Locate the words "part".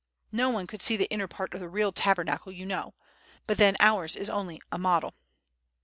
1.27-1.53